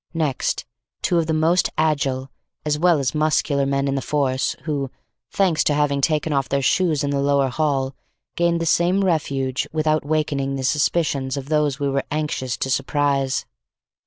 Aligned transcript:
Next, 0.15 0.65
two 1.03 1.19
of 1.19 1.27
the 1.27 1.33
most 1.35 1.69
agile, 1.77 2.31
as 2.65 2.79
well 2.79 2.97
as 2.97 3.13
muscular 3.13 3.67
men 3.67 3.87
in 3.87 3.93
the 3.93 4.01
force 4.01 4.55
who, 4.63 4.89
thanks 5.29 5.63
to 5.65 5.75
having 5.75 6.01
taken 6.01 6.33
off 6.33 6.49
their 6.49 6.63
shoes 6.63 7.03
in 7.03 7.11
the 7.11 7.19
lower 7.19 7.49
hall, 7.49 7.95
gained 8.35 8.59
the 8.59 8.65
same 8.65 9.03
refuge 9.05 9.67
without 9.71 10.03
awakening 10.03 10.55
the 10.55 10.63
suspicions 10.63 11.37
of 11.37 11.49
those 11.49 11.79
we 11.79 11.87
were 11.87 12.01
anxious 12.09 12.57
to 12.57 12.69
surprise. 12.71 13.45